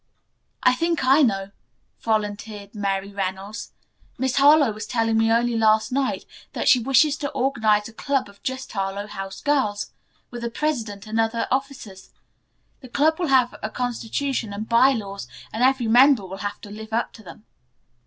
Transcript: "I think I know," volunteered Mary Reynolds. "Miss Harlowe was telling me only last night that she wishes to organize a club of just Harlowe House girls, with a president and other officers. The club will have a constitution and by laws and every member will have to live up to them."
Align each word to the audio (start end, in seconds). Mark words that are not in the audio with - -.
"I 0.63 0.73
think 0.73 1.05
I 1.05 1.21
know," 1.21 1.51
volunteered 1.99 2.73
Mary 2.73 3.13
Reynolds. 3.13 3.71
"Miss 4.17 4.37
Harlowe 4.37 4.71
was 4.71 4.87
telling 4.87 5.15
me 5.15 5.31
only 5.31 5.55
last 5.55 5.91
night 5.91 6.25
that 6.53 6.67
she 6.67 6.79
wishes 6.79 7.15
to 7.17 7.29
organize 7.33 7.87
a 7.87 7.93
club 7.93 8.27
of 8.27 8.41
just 8.41 8.71
Harlowe 8.71 9.05
House 9.05 9.41
girls, 9.41 9.91
with 10.31 10.43
a 10.43 10.49
president 10.49 11.05
and 11.05 11.19
other 11.19 11.47
officers. 11.51 12.09
The 12.79 12.89
club 12.89 13.19
will 13.19 13.27
have 13.27 13.53
a 13.61 13.69
constitution 13.69 14.53
and 14.53 14.67
by 14.67 14.89
laws 14.93 15.27
and 15.53 15.61
every 15.61 15.85
member 15.87 16.25
will 16.25 16.37
have 16.37 16.59
to 16.61 16.71
live 16.71 16.93
up 16.93 17.13
to 17.13 17.21
them." 17.21 17.45